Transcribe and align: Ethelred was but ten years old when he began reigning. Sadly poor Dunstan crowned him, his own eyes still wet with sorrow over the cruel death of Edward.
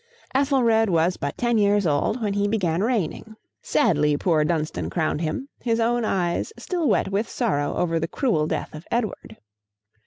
Ethelred 0.33 0.89
was 0.89 1.15
but 1.17 1.37
ten 1.37 1.59
years 1.59 1.85
old 1.85 2.23
when 2.23 2.33
he 2.33 2.47
began 2.47 2.81
reigning. 2.81 3.35
Sadly 3.61 4.17
poor 4.17 4.43
Dunstan 4.43 4.89
crowned 4.89 5.21
him, 5.21 5.47
his 5.59 5.79
own 5.79 6.05
eyes 6.05 6.51
still 6.57 6.89
wet 6.89 7.09
with 7.09 7.29
sorrow 7.29 7.75
over 7.75 7.99
the 7.99 8.07
cruel 8.07 8.47
death 8.47 8.73
of 8.73 8.87
Edward. 8.89 9.37